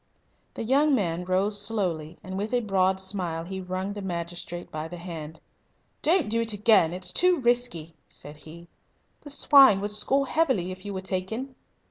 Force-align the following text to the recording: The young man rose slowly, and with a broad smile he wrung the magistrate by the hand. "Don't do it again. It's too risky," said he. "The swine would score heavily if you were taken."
The 0.55 0.63
young 0.63 0.95
man 0.95 1.25
rose 1.25 1.61
slowly, 1.61 2.17
and 2.23 2.35
with 2.35 2.55
a 2.55 2.61
broad 2.61 2.99
smile 2.99 3.43
he 3.43 3.61
wrung 3.61 3.93
the 3.93 4.01
magistrate 4.01 4.71
by 4.71 4.87
the 4.87 4.97
hand. 4.97 5.39
"Don't 6.01 6.27
do 6.27 6.41
it 6.41 6.53
again. 6.53 6.91
It's 6.91 7.11
too 7.11 7.39
risky," 7.39 7.93
said 8.07 8.37
he. 8.37 8.67
"The 9.21 9.29
swine 9.29 9.79
would 9.81 9.91
score 9.91 10.25
heavily 10.25 10.71
if 10.71 10.85
you 10.85 10.93
were 10.95 11.01
taken." 11.01 11.53